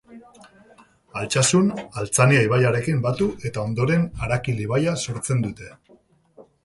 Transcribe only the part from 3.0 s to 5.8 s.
batu eta ondoren Arakil ibaia sortzen dute.